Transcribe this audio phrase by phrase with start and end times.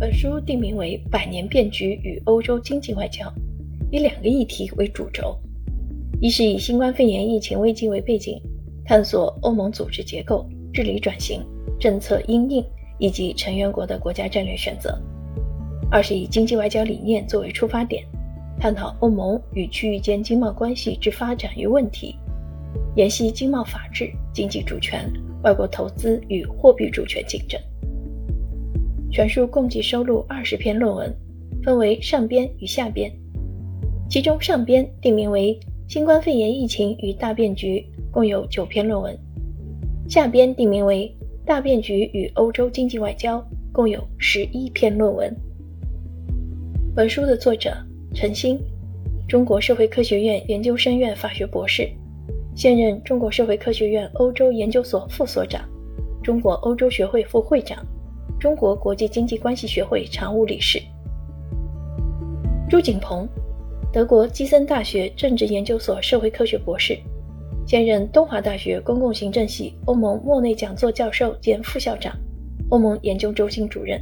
[0.00, 3.26] 本书定名为《百年变局与欧洲经济外交》，
[3.90, 5.38] 以两个议题为主轴：
[6.22, 8.40] 一是以新冠肺炎疫情危机为背景，
[8.82, 11.44] 探索欧盟组织结构、治理转型、
[11.78, 12.64] 政策因应
[12.96, 14.90] 以及成员国的国家战略选择；
[15.90, 18.02] 二是以经济外交理念作为出发点，
[18.58, 22.16] 探讨欧盟与区域间经贸关系之发展与问题，
[22.96, 25.12] 研析经贸法治、经济主权、
[25.42, 27.60] 外国投资与货币主权竞争。
[29.12, 31.12] 全书共计收录二十篇论文，
[31.64, 33.10] 分为上编与下编。
[34.08, 35.58] 其中上编定名为
[35.92, 39.12] 《新冠肺炎疫情与大变局》，共有九篇论文；
[40.08, 41.12] 下编定名为
[41.44, 43.38] 《大变局与欧洲经济外交》，
[43.72, 45.34] 共有十一篇论文。
[46.94, 47.76] 本书的作者
[48.14, 48.60] 陈星，
[49.28, 51.88] 中国社会科学院研究生院法学博士，
[52.54, 55.68] 现任中国社会科学院欧洲研究所副所长，
[56.22, 57.84] 中国欧洲学会副会长。
[58.40, 60.80] 中国国际经济关系学会常务理事
[62.70, 63.28] 朱景鹏，
[63.92, 66.98] 德国基森大学政治研究所社会科学博士，
[67.66, 72.16] 现任东华大学公共行政系欧盟莫内讲座教授兼副校长，
[72.70, 74.00] 欧盟研究中心主任。